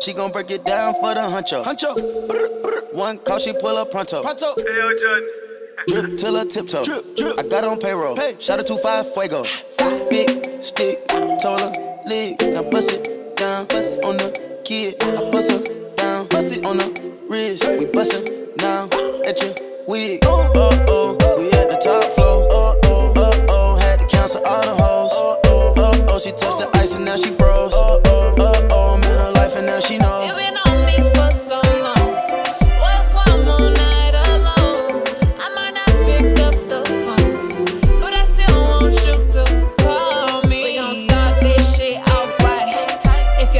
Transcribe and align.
She 0.00 0.12
gon' 0.12 0.32
break 0.32 0.50
it 0.50 0.64
down 0.64 0.94
for 0.94 1.14
the 1.14 1.20
huncho. 1.20 1.64
Huncho. 1.64 2.92
One 2.94 3.18
call, 3.18 3.38
she 3.38 3.52
pull 3.52 3.76
up 3.76 3.90
pronto. 3.90 4.22
Pronto. 4.22 4.54
Hey, 4.56 4.76
yo, 4.76 4.96
John. 4.98 5.22
Drip 5.88 6.16
till 6.16 6.36
her 6.36 6.44
tiptoe. 6.44 6.84
Drip, 6.84 7.16
drip. 7.16 7.38
I 7.38 7.42
got 7.42 7.64
on 7.64 7.78
payroll. 7.78 8.16
Hey. 8.16 8.36
Shout 8.38 8.60
out 8.60 8.66
to 8.66 8.76
five 8.78 9.12
fuego. 9.12 9.44
Big 10.10 10.62
stick, 10.62 11.06
told 11.08 11.60
her 11.60 11.72
lead. 12.06 12.40
Now 12.42 12.62
bust 12.70 12.92
it 12.92 13.36
down, 13.36 13.66
bust 13.66 13.92
it 13.92 14.04
on 14.04 14.16
the 14.16 14.60
kid. 14.64 15.02
I 15.02 15.30
bust 15.30 15.50
her 15.50 15.94
down, 15.96 16.26
bust 16.28 16.56
it 16.56 16.64
on 16.64 16.78
the 16.78 17.14
wrist. 17.28 17.66
We 17.68 17.86
bust 17.86 18.14
it 18.14 18.56
down 18.58 18.88
at 19.26 19.42
your 19.42 19.54
wig. 19.86 20.20
Oh, 20.24 20.52
oh 20.54 20.84
oh, 20.88 21.40
we 21.40 21.50
at 21.52 21.70
the 21.70 21.76
top 21.76 22.04
floor. 22.14 22.48
Oh 22.50 22.80
oh, 22.84 23.12
oh 23.16 23.46
oh, 23.48 23.76
had 23.76 24.00
to 24.00 24.06
cancel 24.06 24.44
all 24.46 24.62
the 24.62 24.82
hoes. 24.82 25.10
Oh 25.14 25.40
oh, 25.44 25.74
oh 25.76 26.06
oh, 26.10 26.18
she 26.18 26.30
touched 26.30 26.58
the 26.58 26.70
ice 26.74 26.94
and 26.94 27.04
now 27.04 27.16
she 27.16 27.30
froze. 27.30 27.53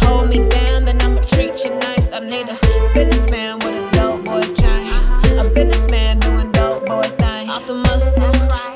You 0.00 0.08
hold 0.08 0.28
me 0.28 0.48
down, 0.48 0.84
then 0.84 1.00
I'ma 1.00 1.20
treat 1.22 1.64
you 1.64 1.74
nice. 1.74 2.10
I 2.12 2.20
need 2.20 2.48
a 2.48 2.56
businessman 2.94 3.58
with 3.58 3.74
a 3.74 3.90
dope 3.92 4.24
boy 4.24 4.42
chain. 4.54 4.92
I'm 5.38 5.46
a 5.46 5.50
businessman 5.50 6.18
doing 6.20 6.50
dope 6.52 6.86
boy 6.86 7.02
things. 7.02 7.50
Off 7.50 7.66
the 7.66 7.74
muscle, 7.74 8.30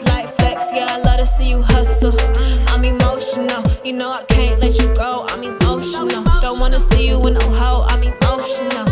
like 0.06 0.28
flex, 0.36 0.62
yeah, 0.72 0.86
I 0.90 0.98
love 1.00 1.18
to 1.18 1.26
see 1.26 1.50
you 1.50 1.62
hustle. 1.62 2.14
I'm 2.68 2.84
emotional, 2.84 3.62
you 3.84 3.92
know 3.92 4.10
I 4.10 4.24
can't 4.24 4.60
let 4.60 4.78
you 4.78 4.92
go. 4.94 5.26
I'm 5.30 5.42
emotional. 5.42 6.24
Don't 6.40 6.60
wanna 6.60 6.80
see 6.80 7.08
you 7.08 7.26
in 7.26 7.34
no 7.34 7.50
hole. 7.54 7.84
I'm 7.88 8.02
emotional. 8.02 8.86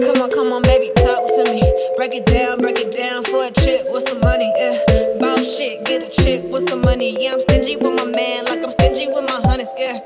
Come 0.00 0.22
on, 0.22 0.30
come 0.30 0.52
on, 0.52 0.62
baby, 0.62 0.90
talk 0.96 1.26
to 1.26 1.44
me. 1.50 1.62
Break 1.96 2.14
it 2.14 2.26
down, 2.26 2.58
break 2.58 2.78
it 2.78 2.92
down 2.92 3.24
for 3.24 3.44
a 3.46 3.50
chick 3.50 3.86
with 3.88 4.08
some 4.08 4.20
money. 4.20 4.52
Yeah, 4.58 4.78
bout 5.18 5.44
shit, 5.44 5.84
get 5.84 6.02
a 6.02 6.10
chick 6.10 6.44
with 6.52 6.68
some 6.68 6.80
money. 6.82 7.22
Yeah, 7.22 7.34
I'm 7.34 7.40
stingy 7.40 7.76
with 7.76 7.94
my 7.94 8.04
man, 8.04 8.44
like 8.44 8.62
I'm 8.62 8.72
stingy 8.72 9.08
with 9.08 9.28
my 9.28 9.40
honeys. 9.44 9.70
Yeah, 9.78 10.00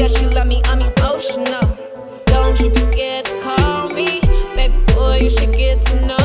that 0.00 0.22
you 0.22 0.28
love 0.30 0.46
me. 0.46 0.62
I'm 0.64 0.80
emotional. 0.80 1.60
Don't 2.24 2.58
you 2.60 2.70
be 2.70 2.80
scared 2.90 3.26
to 3.26 3.40
call 3.42 3.90
me, 3.90 4.20
baby 4.56 4.78
boy. 4.94 5.18
You 5.18 5.28
should 5.30 5.52
get 5.52 5.84
to 5.86 6.06
know 6.06 6.19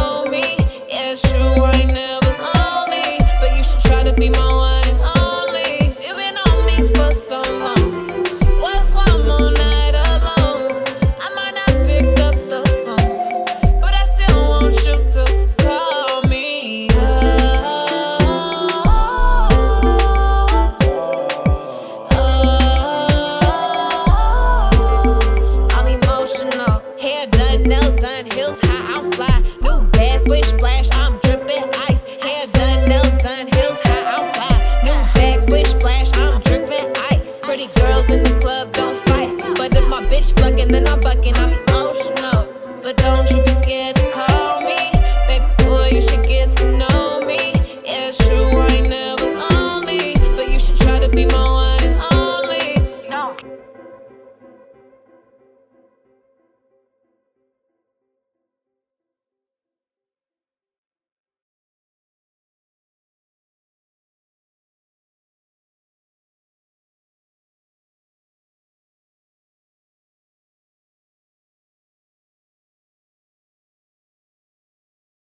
girls 37.74 38.10
in 38.10 38.24
the 38.24 38.38
club 38.40 38.72
don't 38.72 38.98
fight. 39.08 39.30
But 39.58 39.76
if 39.76 39.88
my 39.90 40.04
bitch 40.06 40.36
bucking, 40.36 40.68
then 40.70 40.88
I'm 40.88 41.00
bucking. 41.00 41.36
I'm 41.38 41.54
emotional. 41.54 42.48
But 42.84 42.98
don't 42.98 43.30
you 43.32 43.42
be 43.44 43.54
scared 43.62 43.96
to 43.96 44.12
call 44.12 44.62
me. 44.62 44.92
Baby 45.28 45.46
boy, 45.64 45.90
you 45.90 46.02
should 46.02 46.24
get 46.24 46.56
to 46.58 46.78
know 46.78 47.22
me. 47.26 47.54
Yeah, 47.84 48.12
true, 48.12 48.50
I 48.60 48.68
ain't 48.78 48.90
never 48.90 49.26
lonely. 49.26 50.14
But 50.36 50.50
you 50.52 50.60
should 50.60 50.78
try 50.78 51.00
to 51.00 51.10
be 51.10 51.26
my 51.26 51.55